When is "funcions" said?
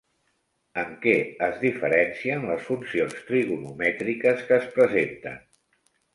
2.71-3.15